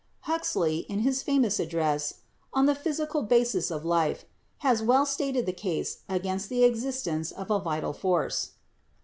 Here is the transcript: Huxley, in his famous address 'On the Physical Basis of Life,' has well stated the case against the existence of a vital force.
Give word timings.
Huxley, 0.21 0.77
in 0.89 1.01
his 1.01 1.21
famous 1.21 1.59
address 1.59 2.21
'On 2.53 2.65
the 2.65 2.73
Physical 2.73 3.21
Basis 3.21 3.69
of 3.69 3.85
Life,' 3.85 4.25
has 4.65 4.81
well 4.81 5.05
stated 5.05 5.45
the 5.45 5.53
case 5.53 5.99
against 6.09 6.49
the 6.49 6.63
existence 6.63 7.31
of 7.31 7.51
a 7.51 7.59
vital 7.59 7.93
force. 7.93 8.53